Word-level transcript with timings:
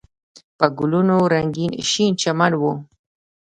په 0.57 0.65
ګلونو 0.77 1.15
رنګین 1.33 1.71
شین 1.89 2.11
چمن 2.21 2.51
و. 2.57 2.61